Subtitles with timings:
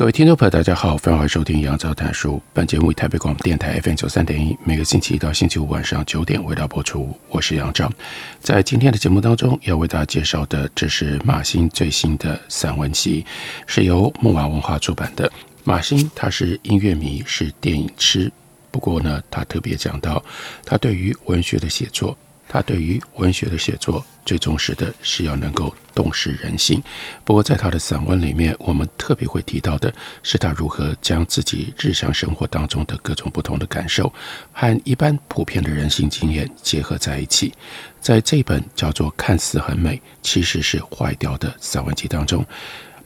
[0.00, 2.40] 各位听众朋友，大家好，欢迎收听杨照谈书。
[2.54, 7.14] 本节目以台北广播电台 FM 九三点一，每个星期一到星期五晚上九点为大家播出。
[7.28, 7.92] 我是杨照，
[8.40, 13.26] 在今天的节目当中，要为大家介绍的，这是马兴最新的散文集，
[13.66, 15.30] 是由木马文化出版的。
[15.64, 18.32] 马兴他是音乐迷，是电影痴，
[18.70, 20.24] 不过呢，他特别讲到，
[20.64, 22.16] 他对于文学的写作。
[22.52, 26.82] 他对于文学的写作最重视的是要能够洞视人性。
[27.24, 34.12] 不过，在他的散文里面，我们特别会提到的是他如何将自己日常生活当中的各种不同的感受
[34.52, 37.54] 和一般普遍的人性经验结合在一起。
[38.00, 42.44] 在这本叫做《看似很美，其实是坏掉》的散文集当中，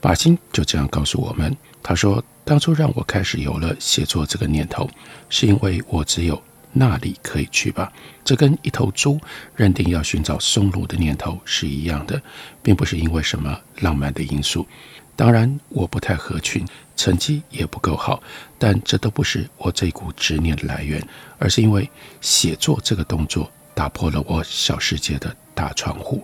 [0.01, 4.89] 马兴就这样告诉我们：“他说，当初让我开始有了写作这个念头，
[5.29, 6.41] 是因为我只有。”
[6.77, 7.91] 那里可以去吧？
[8.25, 9.17] 这跟一头猪
[9.55, 12.21] 认定要寻找松露的念头是一样的，
[12.61, 14.67] 并不是因为什么浪漫的因素。
[15.15, 18.21] 当然，我不太合群，成绩也不够好，
[18.59, 21.01] 但这都不是我这股执念的来源，
[21.39, 26.21] 而是因为写作这个动作打破了我小世界的大窗户，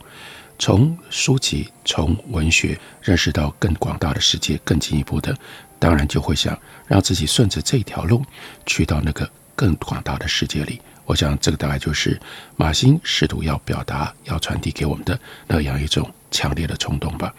[0.59, 5.33] 从书籍、从文学认识到更广大的世界，更进一步的，
[5.79, 8.21] 当然就会想让自己顺着这条路
[8.65, 9.29] 去到那个。
[9.61, 12.19] 更广大的世界里，我想这个大概就是
[12.55, 17.31] 马欣试图要表达、要传递给我们的那样一种强烈的冲动吧。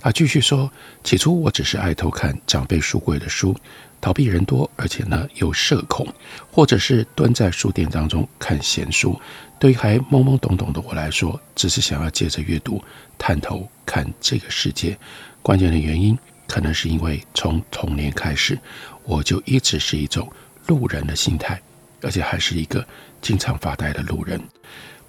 [0.00, 0.72] 他继续说
[1.04, 3.54] ：“起初我只是爱偷看长辈书柜的书，
[4.00, 6.06] 逃避人多，而且呢又社恐，
[6.50, 9.20] 或者是蹲在书店当中看闲书。
[9.58, 12.82] 对于还懵懵懂懂的我来说，只是想要借着阅读
[13.18, 14.96] 探头看这个世界。
[15.42, 16.18] 关键的原因，
[16.48, 18.58] 可能是因为从童年开始，
[19.04, 20.26] 我就一直是一种。”
[20.66, 21.62] 路人的心态，
[22.06, 22.86] 而且还是一个
[23.20, 24.40] 经常发呆的路人，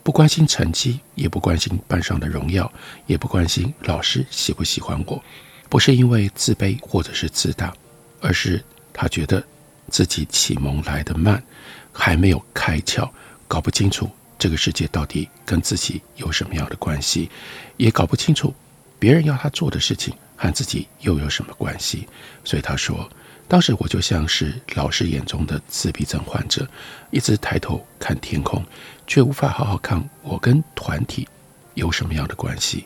[0.02, 2.72] 不关心成绩，也不关心班上的荣耀，
[3.06, 5.24] 也不关心老师喜不喜欢我。
[5.70, 7.72] 不是因为自卑或者是自大，
[8.20, 9.46] 而是他觉得
[9.90, 11.42] 自己启蒙来得慢，
[11.94, 13.08] 还没有开窍，
[13.48, 14.10] 搞不清楚
[14.40, 17.30] 这个世界到底跟自己有什么样的关系，
[17.78, 18.52] 也搞不清楚
[18.98, 22.08] 别人要他做的事情和自己又有什么关系。
[22.44, 23.08] 所以他说。
[23.48, 26.68] 当时我就像是老师眼中的自闭症患者，
[27.12, 28.64] 一直抬头看天空，
[29.06, 31.28] 却无法好好看我跟团体
[31.76, 32.86] 有什么样的关系。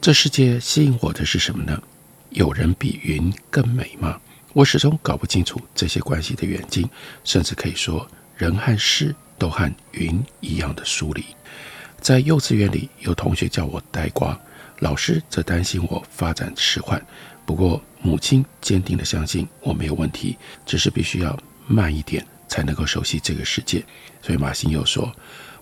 [0.00, 1.80] 这世界吸引我的是什么呢？
[2.30, 4.18] 有人比云更美吗？
[4.52, 6.88] 我始终搞不清楚这些关系的远近，
[7.22, 11.24] 甚至可以说，人和事都和云一样的疏离。
[12.00, 14.36] 在幼稚园里，有同学叫我呆瓜，
[14.80, 17.00] 老师则担心我发展迟缓。
[17.50, 23.84] 不过，母亲坚定地相信我没有问题，只是必须要慢一点才能够熟悉这个世界。
[24.22, 25.12] 所以马兴又说：“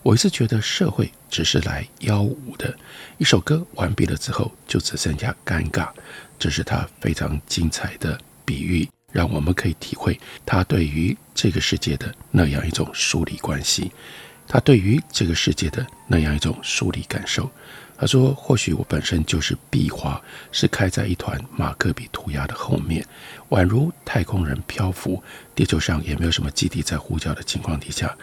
[0.04, 2.76] 我一直觉得社会只是来邀舞的，
[3.16, 5.88] 一首歌完毕了之后就只剩下尴尬。”
[6.38, 13.90] 这是他非常精彩的比喻，让我们可以体会他对于这个世界的那样一种疏离关系，
[14.46, 17.50] 他对于这个世界的那样一种疏离感受。
[18.00, 20.22] 他说：“或许我本身就是壁画，
[20.52, 23.04] 是开在一团马克笔涂鸦的后面，
[23.48, 25.20] 宛如太空人漂浮，
[25.52, 28.16] 地球上也没有什么基地在呼叫的情况底下，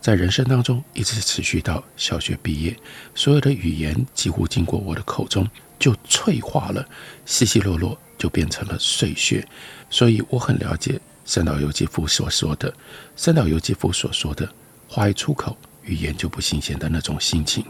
[0.00, 2.74] 在人生当中一直持续到小学毕业，
[3.14, 5.46] 所有的语言几乎经过我的口中
[5.78, 6.88] 就脆化了，
[7.26, 9.46] 稀稀落落就变成了碎屑。
[9.90, 12.72] 所以我很了解三岛由纪夫所说的，
[13.14, 14.50] 三岛由纪夫所说的
[14.88, 15.54] 话一出口，
[15.88, 17.64] 语言就不新鲜的那种心情。”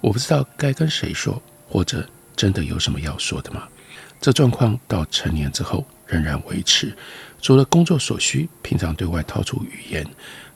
[0.00, 3.68] 我不知道该跟谁说，或者真的有什么要说的吗？
[4.20, 6.96] 这状况到成年之后仍然维持，
[7.42, 10.06] 除了工作所需，平常对外掏出语言，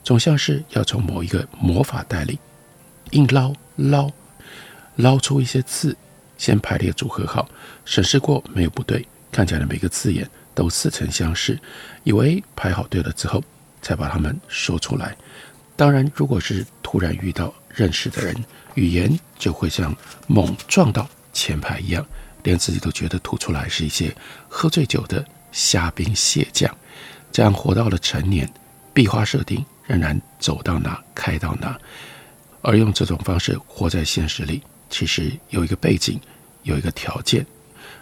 [0.03, 2.39] 总像是要从某一个魔法袋里
[3.11, 4.11] 硬捞捞
[4.97, 5.97] 捞出一些字，
[6.39, 7.49] 先排列组合好，
[7.85, 11.59] 审视过没有不对，看起来每个字眼都似曾相识，
[12.05, 13.43] 以为排好对了之后，
[13.83, 15.17] 才把它们说出来。
[15.81, 18.37] 当然，如果是突然遇到认识的人，
[18.75, 19.97] 语言就会像
[20.27, 22.06] 猛撞到前排一样，
[22.43, 24.15] 连自己都觉得吐出来是一些
[24.47, 26.71] 喝醉酒的虾兵蟹将。
[27.32, 28.47] 这样活到了成年，
[28.93, 31.81] 壁花设定仍然走到哪开到哪。
[32.61, 36.21] 而用这种方式活在现实里，其实有一个背景，
[36.62, 37.47] 有一个条件，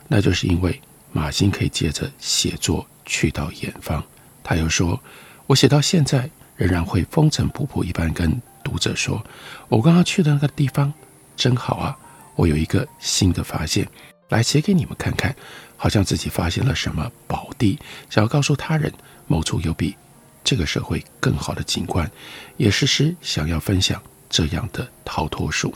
[0.08, 0.82] 那就是因为
[1.12, 4.04] 马欣可以借着写作去到远方。
[4.42, 5.00] 他又说
[5.46, 6.28] ：“我写到现在，
[6.58, 8.30] 仍然会风尘仆仆一般跟
[8.64, 9.24] 读者说，
[9.68, 10.92] 我刚刚去的那个地方
[11.36, 11.96] 真好啊！
[12.34, 13.88] 我有一个新的发现，
[14.28, 15.34] 来写给你们看看，
[15.76, 17.78] 好像自己发现了什么宝地，
[18.10, 18.92] 想要告诉他人，
[19.28, 19.94] 某处有比
[20.42, 22.10] 这个社会更好的景观，
[22.56, 25.72] 也时时想要分享这样的逃脱术。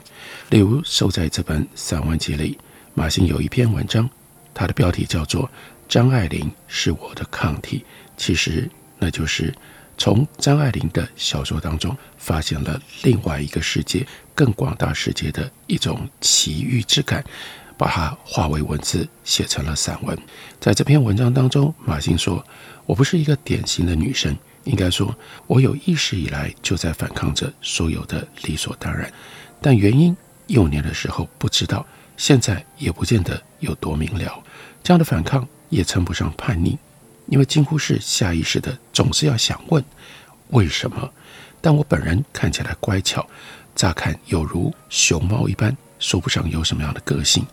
[0.51, 2.59] 例如，收在这本散文集里，
[2.93, 4.11] 马欣有一篇文章，
[4.53, 5.45] 它的标题叫做
[5.89, 7.79] 《张爱玲是我的抗体》，
[8.17, 8.69] 其实
[8.99, 9.55] 那就是。
[9.99, 17.25] 从张爱玲的小说当中发现了另外一个世界，更广大世界的一种奇遇之感，
[17.77, 20.19] 把它化为文字写成了散文。
[20.59, 22.45] 在这篇文章当中，马欣说
[22.85, 25.15] ：“我不是一个典型的女生，应该说，
[25.47, 29.13] 我有意识以来就在反抗着所有的理所当然，
[29.61, 30.17] 但原因
[30.49, 31.87] 幼年的时候不知道，
[32.17, 34.43] 现在也不见得有多明了。
[34.83, 36.77] 这样的反抗也称不上叛逆。”
[37.27, 39.83] 因为几乎是下意识的，总是要想问
[40.49, 41.11] 为什么。
[41.61, 43.27] 但我本人看起来乖巧，
[43.75, 47.47] 乍看有如熊猫一般，说不上有什么样的个性。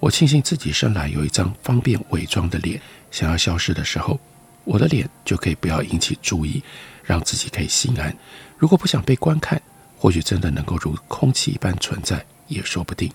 [0.00, 2.80] 我庆幸自己生来有一张方便伪装的脸，
[3.10, 4.18] 想要消失的时候，
[4.64, 6.62] 我的脸就可以不要引起注意，
[7.04, 8.14] 让自己可以心安。
[8.58, 9.62] 如果不想被观看，
[9.96, 13.10] 或许真的能够如空气一般存在，也说不定。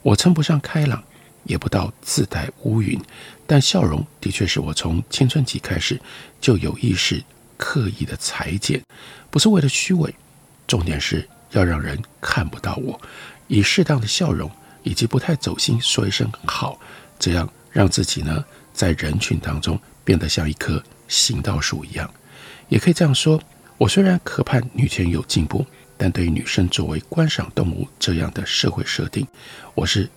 [0.00, 1.04] 我称不上开朗。
[1.44, 3.00] 也不到自带乌云，
[3.46, 6.00] 但笑容的确是我从青春期开始
[6.40, 7.22] 就有意识
[7.56, 8.80] 刻意的裁剪，
[9.30, 10.14] 不是为了虚伪，
[10.66, 13.00] 重点是要让人看不到我，
[13.48, 14.50] 以适当的笑容
[14.82, 16.78] 以及不太走心说一声好，
[17.18, 22.08] 这样让自己呢在人群当中变得像一棵行道树一样。
[22.68, 23.40] 也可以这样说，
[23.78, 25.66] 我虽然渴盼女权有进步，
[25.98, 29.26] 但对于女生作为观赏动物这样的社会设定，
[29.74, 30.08] 我是。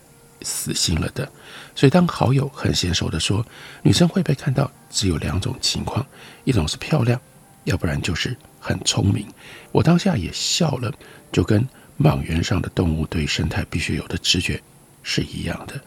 [0.42, 1.30] 死心了的，
[1.76, 3.46] 所以当好友很娴熟地说，
[3.82, 6.06] 女生会被看到只有两种情况，
[6.44, 7.20] 一种是漂亮，
[7.64, 9.26] 要不然就是很聪明。
[9.72, 10.94] 我当下也笑了，
[11.32, 11.68] 就跟
[11.98, 14.62] 莽原上的动物对生态必须有的直觉
[15.04, 15.80] 是一样的。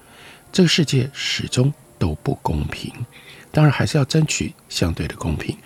[0.50, 2.92] 这个世界始终都不公平，
[3.52, 5.56] 当然还是要争取相对的公平。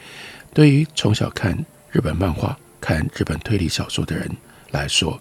[0.53, 1.57] 对于从小看
[1.91, 4.29] 日本漫画、看日本推理小说的人
[4.71, 5.19] 来说，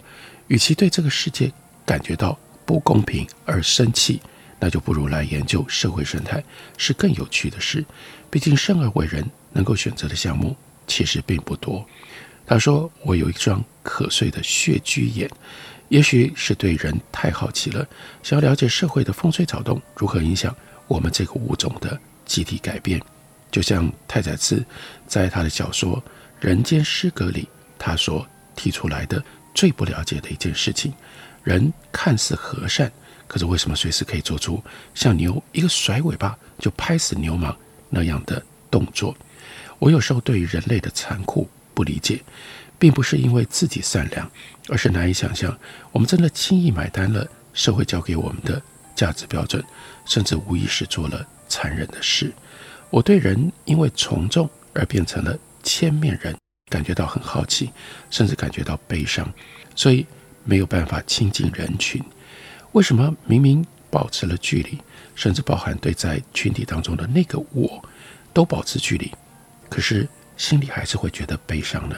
[0.48, 1.52] 与其对这个世界
[1.86, 2.38] 感觉到
[2.72, 4.22] 不公平而生气，
[4.58, 6.42] 那就不如来研究社会生态，
[6.78, 7.84] 是更有趣的事。
[8.30, 10.56] 毕竟生而为人，能够选择的项目
[10.88, 11.86] 其实并不多。
[12.48, 15.30] 他说：“我有一双可睡的血居眼，
[15.90, 17.86] 也许是对人太好奇了，
[18.24, 20.56] 想要了解社会的风吹草动如何影响
[20.88, 23.02] 我们这个物种的集体改变。
[23.52, 24.64] 就像太宰治
[25.08, 25.98] 在他的小说
[26.40, 28.26] 《人间失格》里，他所
[28.56, 29.22] 提出来的
[29.54, 30.94] 最不了解的一件事情。”
[31.44, 32.92] 人看似和善，
[33.28, 37.56] 可是为什么随时可以做出像牛一个甩尾巴就拍死牛虻
[37.90, 39.16] 那样的动作？
[39.80, 42.22] 我有时候对于人类的残酷不理解，
[42.78, 44.30] 并不是因为自己善良，
[44.70, 45.58] 而是难以想象
[45.92, 48.62] 我们真的轻易买单了社会教给我们的
[48.96, 49.64] 价值标准，
[50.06, 52.32] 甚至无意识做了残忍的事。
[52.92, 56.36] 我对人因为从众而变成了千面人，
[56.70, 57.72] 感觉到很好奇，
[58.12, 59.28] 甚至感觉到悲伤，
[59.76, 60.06] 所以。
[60.44, 62.04] 没有办法亲近人群，
[62.72, 64.78] 为什么明明保持了距离，
[65.16, 67.84] 甚至包含对在群体当中的那个我，
[68.34, 69.12] 都保持距离，
[69.70, 70.08] 可是
[70.38, 71.96] 心里还是会觉得悲伤呢？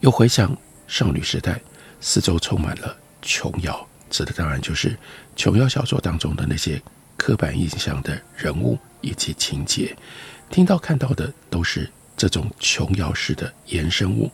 [0.00, 0.56] 又回想
[0.86, 1.60] 少女时代，
[2.00, 4.96] 四周充满了琼瑶，指的当然就是
[5.36, 6.80] 琼瑶小说当中的那些
[7.16, 9.96] 刻板印象的人物以及情节，
[10.50, 14.30] 听到看到的都是这种琼瑶式的衍生物。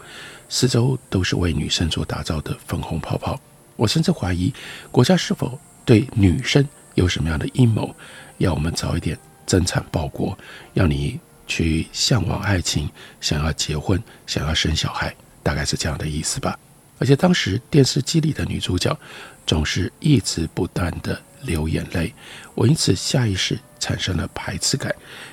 [0.48, 3.38] 四周都是为女生所打造的粉红泡泡，
[3.76, 4.52] 我甚至怀疑
[4.90, 7.94] 国家是否对女生有什么样的阴谋，
[8.38, 10.36] 要我们早一点增产报国，
[10.74, 12.88] 要你去向往爱情，
[13.20, 16.58] 想要结婚，想要生小孩，大概是这样的意思吧。
[16.98, 18.98] 而且当时电视机里的女主角
[19.46, 22.12] 总是一直不断地流眼泪，
[22.54, 24.92] 我因此下意识产生了排斥感，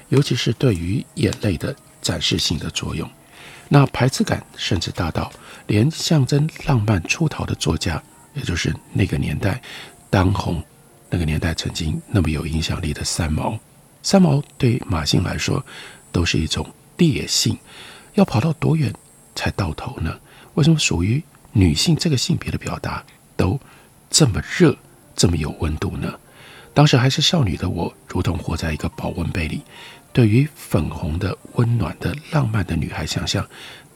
[0.10, 3.10] 尤其是对于眼泪的展示性的作用。
[3.68, 5.32] 那排斥感甚至大到
[5.68, 8.02] 连象征浪漫出逃的作家，
[8.34, 9.62] 也就是那个年代
[10.10, 10.64] 当红、
[11.10, 13.58] 那个年代曾经那么有影响力的三毛，
[14.04, 15.66] 三毛对马信来说
[16.12, 16.66] 都是一种
[16.98, 17.58] 烈性，
[18.14, 18.94] 要跑到多远
[19.34, 20.16] 才到头呢？
[20.54, 23.04] 为什么属于女性这个性别的表达
[23.36, 23.60] 都
[24.10, 24.78] 这么热、
[25.16, 26.14] 这么有温度呢？
[26.74, 29.62] 当时还是少女的我，如同活在一个保温杯里。
[30.16, 33.46] 对于粉红的、温暖的、浪漫的女孩，想象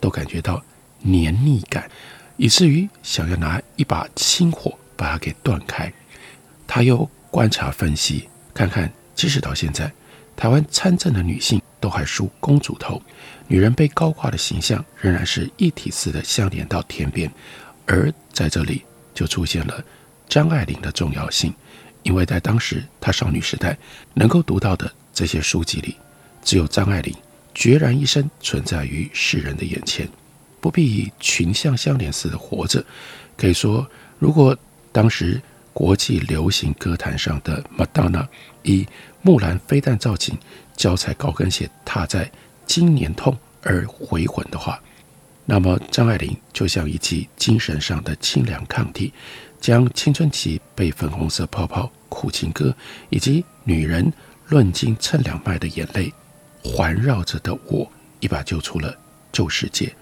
[0.02, 0.62] 都感觉到
[1.00, 1.90] 黏腻感，
[2.36, 5.90] 以至于想要拿一把清火把它给断开。
[6.68, 9.90] 她又观察分析，看看即使到现在，
[10.36, 13.02] 台湾参政的女性都还梳公主头，
[13.48, 17.32] 女人被高挂的形象仍然是一体式的相连到天边，
[17.86, 18.84] 而在这里
[19.14, 19.82] 就出现了
[20.28, 21.54] 张爱玲的重要性，
[22.04, 23.78] 因为在当时她少女时代
[24.14, 25.96] 能够读到的这些书籍里，
[26.44, 27.14] 只有张爱玲
[27.54, 30.08] 决然一生存在于世人的眼前，
[30.62, 32.84] 不必以群像相连似的活着。
[33.38, 34.58] 可以说，如果
[34.92, 35.42] 当时
[35.74, 38.28] 国际流行歌坛上的玛丹娜
[38.64, 38.86] 以
[39.22, 40.38] 木兰飞弹造型，
[40.76, 42.30] 脚踩高跟鞋踏在
[42.66, 44.82] 经年痛而回魂的话，
[45.46, 49.14] 那么张爱玲就像一剂精神上的清凉抗体，
[49.60, 52.76] 将青春期被粉红色泡泡、苦情歌
[53.10, 54.12] 以及女人
[54.48, 56.14] 论斤称两卖的眼泪
[56.64, 58.96] 环绕着的我，一把救出了
[59.32, 59.94] 旧世界。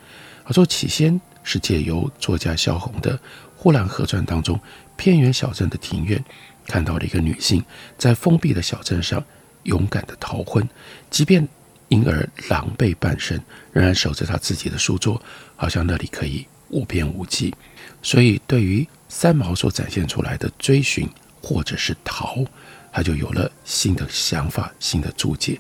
[0.44, 3.18] 而说起先是借由作家萧红的
[3.56, 4.60] 《呼兰河传》当中，
[4.96, 6.24] 偏远小镇的庭院，
[6.66, 7.64] 看到了一个女性
[7.98, 9.24] 在封闭的小镇上
[9.64, 10.68] 勇敢地逃婚，
[11.10, 11.48] 即便
[11.90, 13.40] 因而狼狈半生，
[13.72, 15.22] 仍然守着她自己的书桌，
[15.56, 17.54] 好像那里可以无边无际。
[18.02, 21.10] 所以，对于三毛所展现出来的追寻
[21.42, 22.44] 或者是逃，
[22.92, 25.60] 他就有了新的想法、新的注解。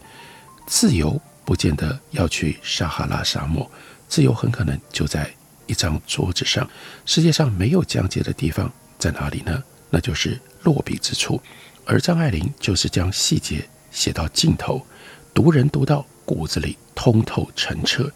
[0.67, 3.71] 自由不见得要去撒哈拉沙漠，
[4.09, 5.33] 自由很可能就在
[5.65, 6.69] 一张桌子上。
[7.05, 9.63] 世界上没有疆界的地方在哪里呢？
[9.89, 11.41] 那就是落笔之处。
[11.85, 14.85] 而张爱玲就是将细节写到尽头，
[15.33, 18.11] 读人读到骨子里通透澄澈。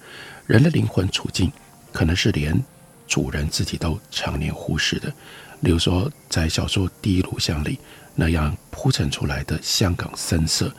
[0.45, 1.49] 人的灵魂处境，
[1.93, 2.61] 可能是连
[3.07, 5.07] 主人自己都常年忽视的。
[5.61, 7.79] 例如说，在小说《第一炉香》里
[8.13, 10.73] 那样铺陈出来的香港森色，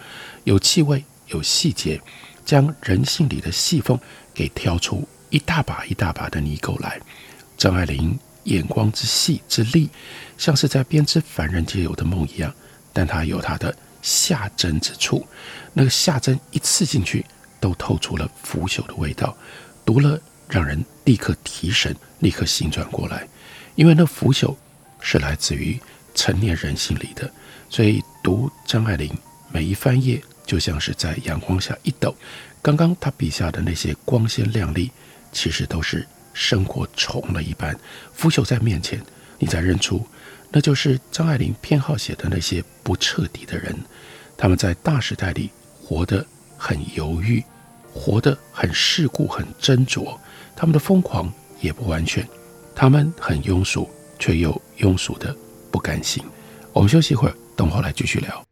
[0.45, 2.01] 有气味，有细节，
[2.45, 3.99] 将人性里的细缝
[4.33, 7.01] 给挑出一大把一大把的泥垢来。
[7.59, 9.89] 张爱玲眼光之细之利，
[10.39, 12.53] 像是在编织凡人皆有的梦一样，
[12.93, 15.27] 但她有她的下针之处。
[15.73, 17.25] 那个下针一刺进去，
[17.61, 19.37] 都透出了腐朽的味道，
[19.85, 23.27] 读了让人立刻提神，立刻醒转过来，
[23.75, 24.55] 因为那腐朽
[25.01, 25.79] 是来自于
[26.15, 27.31] 成年人性里的。
[27.71, 29.11] 所以读张爱玲
[29.51, 32.15] 每一翻页，就像是在阳光下一抖，
[32.61, 34.91] 刚刚他笔下的那些光鲜亮丽，
[35.33, 37.79] 其实都是生活虫了一般，
[38.13, 39.01] 腐朽在面前，
[39.39, 40.07] 你才认出，
[40.51, 43.77] 那就是张爱玲偏好写的那些不彻底的人，
[44.37, 46.25] 他们在大时代里活得
[46.57, 47.43] 很犹豫，
[47.93, 50.19] 活得很世故、很斟酌，
[50.55, 52.27] 他们的疯狂也不完全，
[52.75, 55.35] 他们很庸俗，却又庸俗的
[55.71, 56.23] 不甘心。
[56.73, 58.52] 我们休息一会儿，等会儿来继续聊。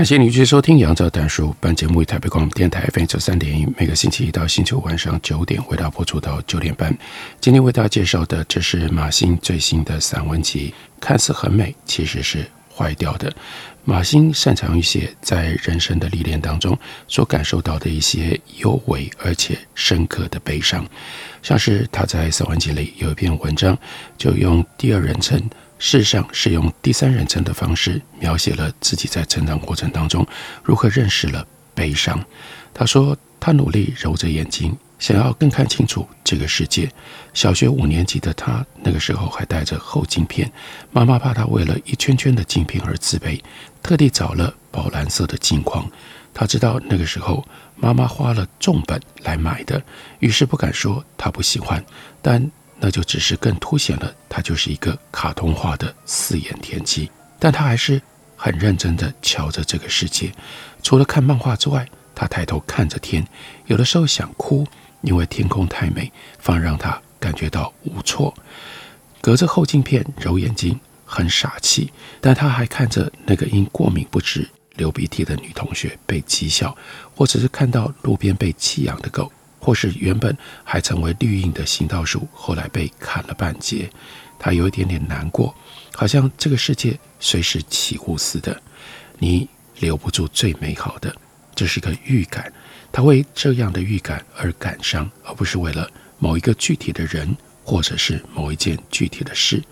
[0.00, 1.48] 感谢您继续收听《杨照谈书》。
[1.60, 6.96] 本节目为台北广播电台 FM 九三点一，每个星期一到星期五晚上九点为大家播出到九点半。
[7.38, 13.30] 今天为大家介绍的，这是马欣最新的散文集，看似很美，其实是坏掉的。
[13.84, 16.74] 马欣擅长于写在人生的历练当中
[17.06, 20.82] 所感受到的一些幽微而且深刻的悲伤，
[21.42, 23.76] 像是他在散文集里有一篇文章，
[24.16, 25.38] 就用第二人称，
[25.80, 30.24] 事实上是用第三人称的方式描写了自己在成长过程当中
[30.62, 31.44] 如何认识了
[31.74, 32.24] 悲伤。
[32.72, 34.76] 他说，他努力揉着眼睛。
[35.00, 36.86] 想要更看清楚这个世界。
[37.32, 40.52] 小学五年级的他，那个时候还戴着厚镜片，
[40.92, 43.40] 妈妈怕他为了一圈圈的镜片而自卑，
[43.82, 45.90] 特地找了宝蓝色的镜框。
[46.34, 47.42] 他知道那个时候
[47.76, 49.82] 妈妈花了重本来买的，
[50.18, 51.82] 于是不敢说他不喜欢，
[52.20, 57.10] 但那就只是更凸显了他就是一个卡通化的四眼田鸡。
[57.38, 58.00] 但他还是
[58.36, 60.32] 很认真地瞧着这个世界。
[60.82, 63.26] 除了看漫画之外，他抬头看着天，
[63.66, 64.66] 有的时候想哭。
[65.02, 68.34] 因为天空太美，反而让他感觉到无措。
[69.22, 71.90] 隔着后镜片揉眼睛，很傻气。
[72.20, 76.76] 但他还看着那个因过敏不止流鼻涕的女同学被讥笑，
[77.16, 83.88] 或者是看到路边被弃养的狗，或是原本还成为绿荫的行道树，后来被砍了半截。
[84.38, 85.54] 他有一点点难过，
[85.94, 88.60] 好像这个世界随时起雾似的。
[89.18, 89.46] 你
[89.78, 91.14] 留不住最美好的，
[91.54, 92.50] 这是个预感。
[92.90, 95.88] 他为这样的预感而感伤，而不是为了
[96.18, 99.62] 某一个具体的人，或者是某一件具体的事。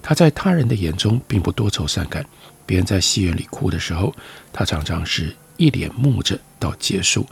[0.00, 2.24] 他在他人的眼中并不多愁善感。
[2.64, 4.14] 别人在戏院里哭的时候，
[4.52, 7.26] 他常常是一脸木着到结束。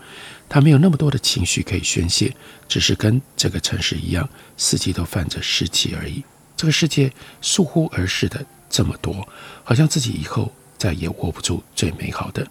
[0.54, 2.32] 他没有那么多的情绪可以宣泄，
[2.68, 6.22] 只是跟这个城市一样，四季都泛着湿气而已。
[6.56, 9.26] 这个世界倏忽而逝的这么多，
[9.64, 12.46] 好像自己以后再也握不住最美好的。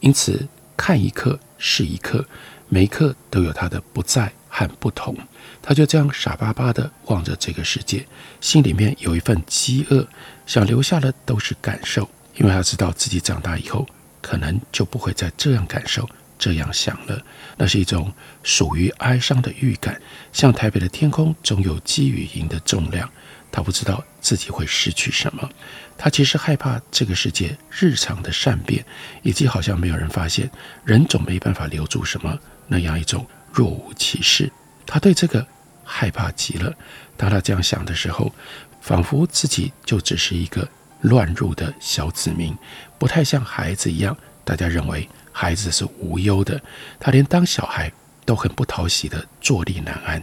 [0.00, 0.48] 因此。
[0.74, 2.26] 看一刻是一刻，
[2.68, 5.14] 每一刻都有它的不在和不同。
[5.60, 8.04] 他就这样傻巴巴地望着这个世界，
[8.40, 10.04] 心里面有一份饥饿，
[10.44, 13.86] 想留下的都是感受，因为他知道自己长大以后
[14.20, 16.08] 可能就不会再这样感受、
[16.42, 17.22] 这样想了。
[17.56, 20.00] 那是一种属于哀伤的预感，
[20.32, 23.08] 像台北的天空总有积雨银的重量。
[23.52, 25.48] 他不知道自己会失去什么，
[25.96, 28.84] 他其实害怕这个世界日常的善变，
[29.22, 30.50] 以及好像没有人发现
[30.84, 34.50] 人总没办法留住什么那样一种若无其事。
[34.84, 35.46] 他对这个
[35.84, 36.74] 害怕极了。
[37.16, 38.34] 当他这样想的时候，
[38.80, 40.66] 仿佛自己就只是一个
[41.02, 42.56] 乱入的小子民，
[42.98, 44.16] 不太像孩子一样。
[44.44, 46.60] 大家认为孩子是无忧的，
[47.00, 47.90] 他连当小孩
[48.24, 50.22] 都很不讨喜的坐立难安。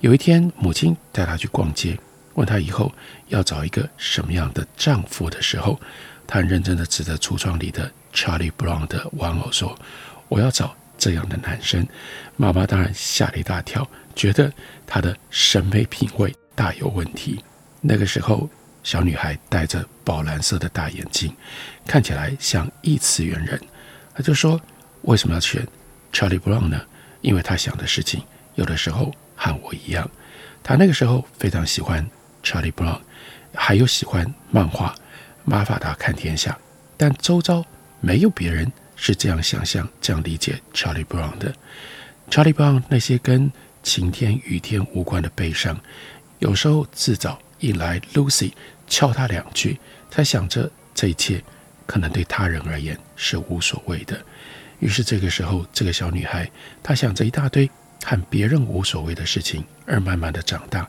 [0.00, 1.96] 有一天，母亲带他去逛街。
[2.34, 2.92] 问他以后
[3.28, 5.80] 要找一个什么样的丈夫的时候，
[6.26, 9.74] 他认真的指着橱窗里的 Charlie Brown 的玩偶说
[10.28, 11.86] ：“我要找这样的男生。”
[12.36, 14.52] 妈妈当然吓了一大跳，觉得
[14.86, 17.42] 他的审美品味大有问题。
[17.80, 18.50] 那个时候，
[18.82, 21.34] 小女孩戴着宝蓝色的大眼镜，
[21.86, 23.58] 看起来像异次元人。
[24.16, 24.60] 他就说
[25.02, 25.66] ：“为什么要选
[26.12, 26.80] Charlie Brown 呢？
[27.20, 28.22] 因为他想的事情
[28.54, 30.10] 有的时候和我一样。
[30.62, 32.04] 他那个时候非常喜欢。”
[32.42, 33.00] Charlie Brown，
[33.52, 34.90] 还有喜欢漫画
[35.44, 36.52] 《马法达看天下》，
[36.96, 37.64] 但周遭
[38.00, 41.52] 没有别人是这样想象、这样理解 Charlie Brown 的。
[42.30, 43.50] Charlie Brown 那些跟
[43.82, 45.76] 晴天、雨天无关的悲伤，
[46.38, 48.52] 有时候自找引来 Lucy
[48.86, 51.42] 敲他两句，他想着这一切
[51.86, 54.20] 可能对他人而言是无所谓的。
[54.80, 56.50] 于是这个时候，这个小女孩
[56.82, 57.70] 她想着一大堆
[58.04, 60.86] 和别人无所谓的事情，而慢慢的长大。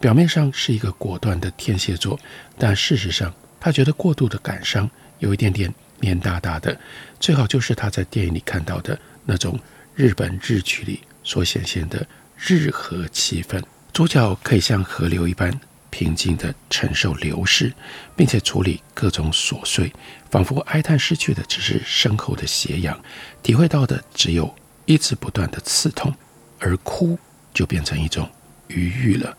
[0.00, 2.18] 表面上是一个果断的天蝎座，
[2.58, 6.78] 但事实上，她觉得过度的感伤，有一点点黏哒哒的。
[7.20, 9.58] 最好就是她在电影里看到的那种
[9.94, 13.62] 日本日剧里所显现的日和气氛。
[13.92, 15.52] 主角可以像河流一般
[15.92, 17.70] 平静地承受流逝，
[18.16, 19.92] 并且处理各种琐碎，
[20.30, 22.98] 仿佛哀叹失去的只是身后的斜阳，
[23.42, 24.52] 体会到的只有
[24.86, 26.12] 一直不断的刺痛，
[26.58, 27.18] 而哭
[27.52, 28.26] 就变成一种
[28.68, 29.36] 愉悦了。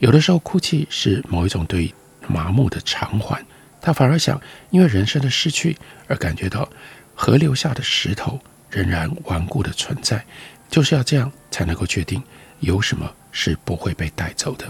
[0.00, 1.94] 有的时候，哭泣是某一种对
[2.26, 3.42] 麻木的偿还。
[3.80, 6.68] 他反而想，因为人生的失去而感觉到
[7.14, 10.24] 河流下的石头仍然顽固的存在，
[10.68, 12.20] 就是要这样才能够确定
[12.58, 14.68] 有什么是不会被带走的。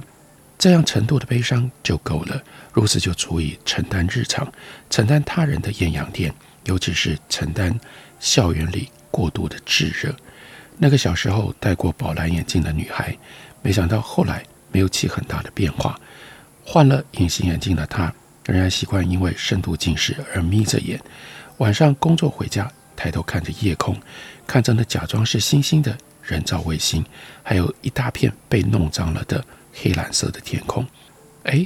[0.62, 2.40] 这样程度的悲伤就够了，
[2.72, 4.46] 如此就足以承担日常，
[4.88, 6.32] 承担他人的艳阳天，
[6.66, 7.76] 尤其是承担
[8.20, 10.14] 校园里过度的炙热。
[10.78, 13.18] 那个小时候戴过宝蓝眼镜的女孩，
[13.60, 14.44] 没想到后来。
[14.70, 15.98] 没有起很大的变化，
[16.64, 18.10] 换了隐形眼镜的她
[18.46, 20.98] 仍然习惯因为深度近视而眯着眼。
[21.58, 24.00] 晚上工作回家，抬头看着夜空，
[24.46, 27.04] 看着那假装是星星的人造卫星，
[27.42, 30.86] 还有一大片被弄脏了的黑蓝色的天空。
[31.44, 31.64] 哎，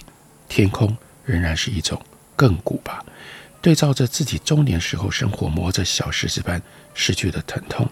[0.49, 2.01] 天空仍然是一种
[2.37, 3.05] 亘古吧。
[3.61, 6.63] 对照着自己中年时候生活磨着小石子般
[6.95, 7.89] 失去的疼痛，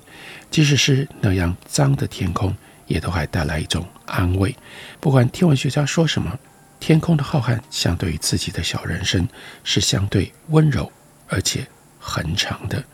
[0.50, 2.54] 即使是那样脏的天空，
[2.86, 4.54] 也都还带来一种安慰。
[5.00, 6.38] 不管天文学家说什么，
[6.78, 9.28] 天空的浩瀚相对于自己的小人生
[9.64, 10.92] 是相对温柔
[11.26, 11.66] 而且
[11.98, 12.84] 恒长的。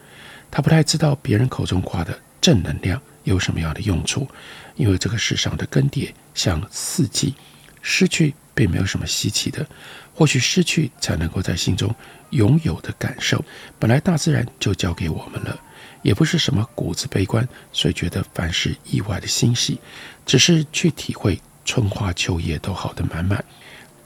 [0.50, 4.28] 他不太知道别人口中夸的正能量有什么样的用处，
[4.76, 7.34] 因为这个世上的更迭像四季，
[7.82, 9.66] 失去并没有什么稀奇的。
[10.14, 11.94] 或许失去才能够在心中
[12.30, 13.42] 拥有的感受，
[13.78, 15.58] 本来大自然就交给我们了，
[16.02, 19.80] 也不是什么骨子悲观，所以觉得凡事意外的欣喜，
[20.26, 23.42] 只是去体会春花秋叶都好的满满，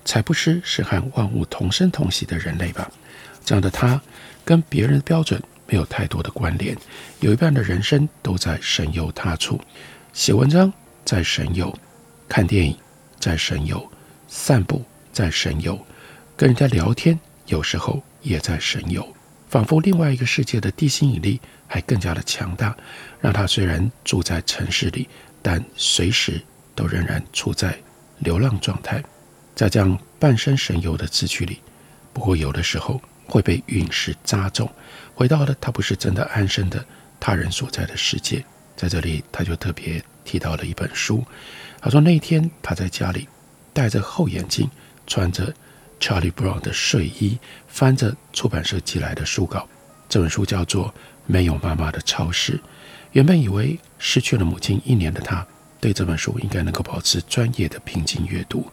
[0.05, 2.89] 才不失是和万物同生同喜的人类吧。
[3.45, 4.01] 这样的他，
[4.45, 6.77] 跟别人的标准没有太多的关联，
[7.21, 9.61] 有一半的人生都在神游他处，
[10.13, 10.73] 写文章
[11.05, 11.77] 在神游，
[12.29, 12.77] 看电影
[13.19, 13.91] 在神游，
[14.29, 15.79] 散步在神游。
[16.37, 19.07] 跟人家聊天，有时候也在神游，
[19.49, 22.77] 仿佛另外一个世界的地心引力还更加的强大，
[23.21, 25.09] 让他虽然住在城市里，
[25.41, 26.41] 但随时
[26.75, 27.79] 都仍然处在
[28.19, 29.03] 流浪状态，
[29.55, 31.61] 在这样半生神游的自趣里。
[32.13, 34.71] 不过有的时候会被陨石扎中，
[35.15, 36.85] 回到了他不是真的安生的
[37.19, 38.45] 他人所在的世界。
[38.77, 41.25] 在这里，他就特别提到了一本书。
[41.81, 43.29] 他说那天他在家里
[43.73, 44.71] 戴着厚眼镜，
[45.07, 45.53] 穿着。
[46.01, 49.67] Charlie Brown 的睡衣，翻着出版社寄来的书稿。
[50.07, 50.89] 这本书叫做
[51.25, 52.59] 《没有妈妈的超市》。
[53.13, 55.47] 原本以为失去了母亲一年的他，
[55.81, 58.67] 对这本书应该能够保持专业的平静阅读。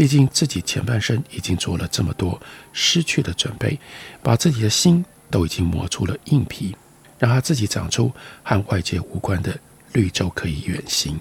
[0.00, 2.40] 毕竟自己前半生已经做了这么多
[2.72, 3.78] 失去的准备，
[4.22, 6.74] 把自己的心都已经磨出了硬皮，
[7.18, 8.10] 让他自己长出
[8.42, 9.54] 和外界无关的
[9.92, 11.20] 绿洲可以远行。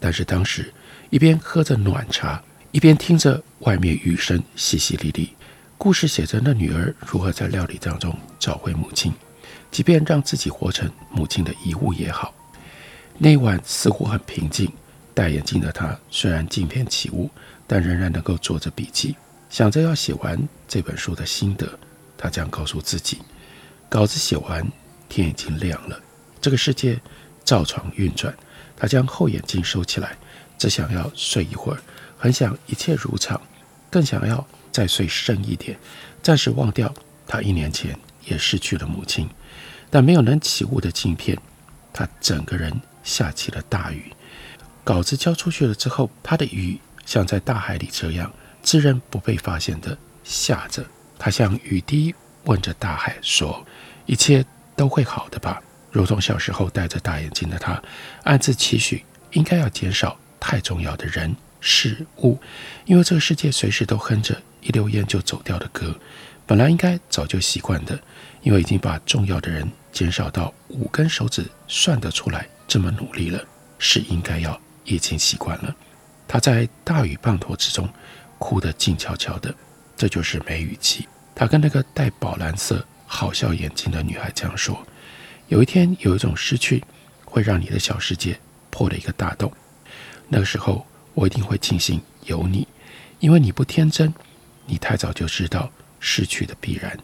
[0.00, 0.74] 但是当时
[1.10, 2.42] 一边喝着暖茶。
[2.72, 5.28] 一边听着外面雨声淅淅沥沥，
[5.78, 9.12] 故事写着那女儿如何在料理当中找回母亲，
[9.70, 12.34] 即便让自己活成母亲的遗物也好。
[13.16, 14.70] 那晚似乎很平静，
[15.14, 17.30] 戴眼镜的她虽然镜片起雾，
[17.68, 19.14] 但仍然能够做着笔记，
[19.48, 21.68] 想着要写完这本书的心得。
[22.16, 23.18] 他这样告诉自己：
[23.88, 24.66] 稿子写完，
[25.08, 26.00] 天已经亮了，
[26.40, 27.00] 这个世界
[27.44, 28.34] 照常运转。
[28.76, 30.16] 他将厚眼镜收起来，
[30.56, 31.78] 只想要睡一会儿。
[32.16, 33.40] 很想一切如常，
[33.90, 35.78] 更想要再睡深一点，
[36.22, 36.92] 暂时忘掉
[37.26, 39.28] 他一年前也失去了母亲。
[39.90, 41.38] 但没有能起雾的镜片，
[41.92, 42.72] 他整个人
[43.04, 44.12] 下起了大雨。
[44.84, 46.78] 稿子交出去了之后，他的雨
[47.08, 48.30] 像在大海里这样
[48.62, 50.84] 自认不被发现的下着。
[51.18, 53.66] 他像雨滴问着大海说
[54.04, 54.44] ：“一切
[54.76, 55.58] 都会好的吧？”
[55.90, 57.82] 如同小时候戴着大眼镜的他，
[58.24, 61.34] 暗自期许应该要减少太重要的人。
[61.60, 62.38] 事物，
[62.84, 65.98] 因为这个世界随时都哼着一溜烟就走掉的歌，
[66.46, 67.98] 本来应该早就习惯的，
[68.42, 73.42] 因为已经把重要的人减少到五根手指算得出来，这么努力了，
[73.78, 75.74] 是应该要已经习惯了。
[76.28, 77.88] 他在大雨滂沱之中
[78.38, 79.52] 哭得静悄悄的，
[79.96, 81.08] 这就是梅雨季。
[81.34, 84.86] 他跟那个戴宝蓝色好笑眼镜的女孩这样说：
[85.48, 86.84] 有一天，有一种失去
[87.24, 88.38] 会让你的小世界
[88.70, 89.52] 破了一个大洞，
[90.28, 90.86] 那个时候。
[91.14, 92.68] 我一定会庆幸有你，
[93.18, 94.14] 因为你不天真，
[94.66, 96.96] 你太早就知道失去的必然。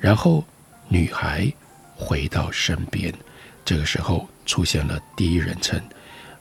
[0.00, 0.44] 然后，
[0.88, 1.48] 女孩
[1.94, 3.14] 回到身边，
[3.64, 5.80] 这个时候出现了第一人称。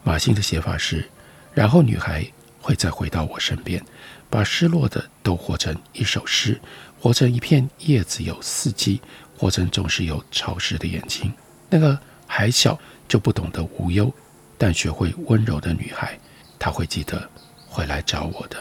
[0.02, 1.08] 马欣的写法是：
[1.54, 2.26] 然后女孩
[2.60, 3.84] 会再回到我身边，
[4.30, 6.60] 把失落的都活成一首诗，
[7.00, 9.02] 活成一片叶子有四季，
[9.38, 11.32] 活成总是有潮湿的眼睛。
[11.70, 14.14] 那个还小就不懂得无忧，
[14.58, 16.18] 但学会温柔的女孩。
[16.60, 17.28] 她会记得
[17.68, 18.58] 回来找我的。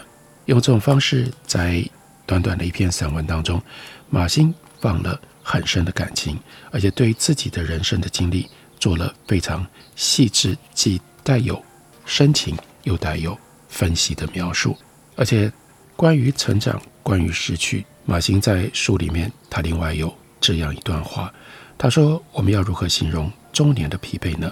[0.46, 1.84] 用这种方式，在
[2.26, 3.62] 短短的一篇散文当中，
[4.08, 8.48] 马欣放了很深的感情，而且对自己的人生的经历
[8.78, 11.62] 做了非常细致，既带有
[12.06, 13.36] 深情又带有
[13.68, 14.76] 分析的描述。
[15.16, 15.52] 而且
[15.96, 21.32] 关于成长，关于失去，马欣在书里面，他另外有这样一段话，
[21.76, 24.50] 他说：“我们要如何形容？”中年的疲惫呢？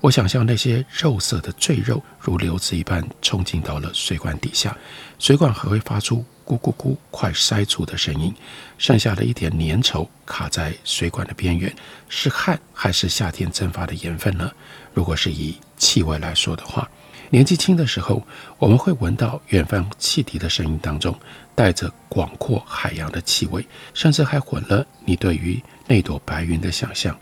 [0.00, 4.74] 我想象那些肉色的赘肉如流子一般冲进到了水管底下，
[5.18, 8.34] 水管还会发出咕咕咕快塞住的声音，
[8.78, 11.72] 剩下的一点粘稠卡在水管的边缘，
[12.08, 14.50] 是汗还是夏天蒸发的盐分呢？
[14.94, 16.90] 如果是以气味来说的话，
[17.30, 18.26] 年纪轻的时候，
[18.58, 21.14] 我们会闻到远方汽笛的声音当中
[21.54, 27.14] 带着广阔海洋的气味，甚至还混了你对于那朵白云的想象。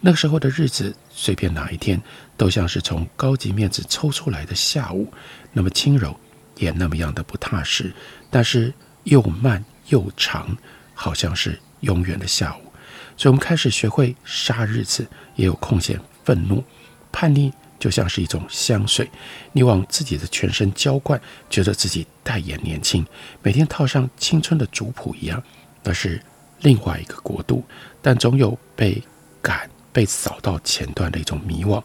[0.00, 2.00] 那个时候的日子，随便哪一天，
[2.36, 5.12] 都像是从高级面子抽出来的下午，
[5.52, 6.18] 那么轻柔，
[6.56, 7.92] 也那么样的不踏实，
[8.30, 10.56] 但是又慢又长，
[10.92, 12.72] 好像是永远的下午。
[13.16, 16.64] 所以，我们开始学会杀日子，也有空闲愤怒、
[17.12, 19.10] 叛逆，就像是一种香水，
[19.50, 23.04] 你往自己的全身浇灌，觉得自己代言年轻，
[23.42, 25.42] 每天套上青春的族谱一样。
[25.82, 26.22] 那是
[26.60, 27.64] 另外一个国度，
[28.00, 29.02] 但总有被
[29.40, 31.82] 赶、被扫到前端的一种迷惘，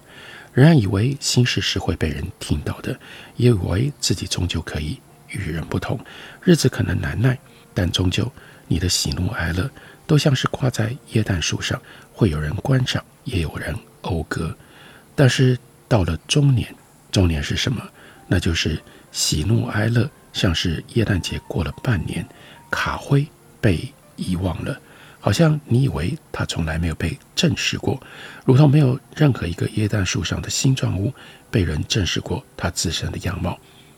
[0.53, 2.95] 仍然以为心事是会被人听到的，
[3.35, 5.99] 也以为自己终究可以与人不同。
[6.43, 7.35] 日子可能难耐，
[7.73, 8.31] 但终究
[8.67, 9.67] 你的喜怒哀乐。
[10.05, 11.81] 都像是挂在耶诞树上，
[12.13, 14.55] 会有人观赏，也有人讴歌。
[15.15, 15.57] 但是
[15.87, 16.73] 到了中年，
[17.11, 17.81] 中年是什么？
[18.27, 22.25] 那就是喜怒哀乐，像是耶诞节过了半年，
[22.69, 23.25] 卡灰
[23.61, 24.79] 被遗忘了，
[25.19, 28.01] 好像你以为它从来没有被正视过，
[28.45, 31.13] 如同没有任何一个耶诞树上的新状物
[31.49, 33.57] 被人正视过它自身的样貌。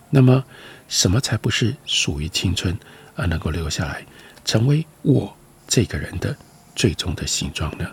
[0.10, 0.44] 那么，
[0.88, 2.78] 什么才不是属于青春
[3.16, 4.06] 而能够留下来，
[4.46, 5.36] 成为我？
[5.68, 6.36] 这个人的
[6.76, 7.88] 最终的形状呢？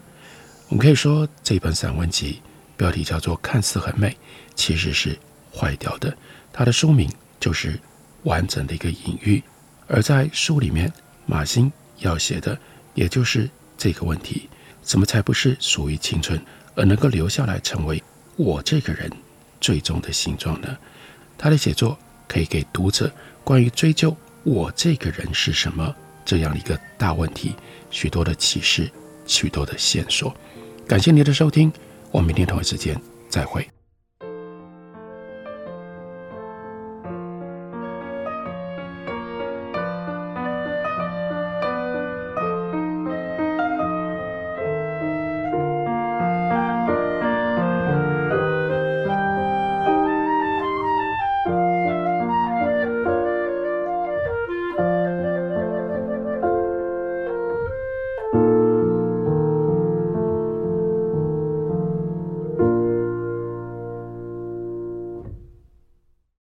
[0.71, 2.41] 我们可以说，这本散文集
[2.77, 4.17] 标题叫做“看似很美，
[4.55, 5.19] 其实是
[5.55, 6.17] 坏掉的”。
[6.53, 7.11] 它的书名
[7.41, 7.79] 就是
[8.25, 9.43] 完整的一个隐喻。
[9.87, 10.93] 而在书里面，
[11.27, 12.59] 马欣要写的
[12.95, 14.49] 也就是这个问题：
[14.85, 16.41] 什么才不是属于青春，
[16.75, 18.03] 而能够留下来成为
[18.37, 19.11] 我这个人
[19.61, 20.77] 最终的形状呢？
[21.39, 23.13] 他的写作可以给读者
[23.45, 25.95] 关于追究我这个人是什么。
[26.25, 27.55] 这样一个大问题，
[27.89, 28.91] 许多的启示，
[29.27, 30.35] 许多的线索。
[30.85, 31.73] 感谢您的收听，
[32.17, 32.99] 我们明天同一时间
[33.29, 33.76] 再会。